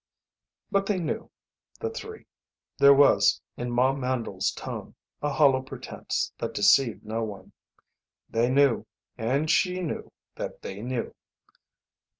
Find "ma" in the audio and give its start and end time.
3.69-3.93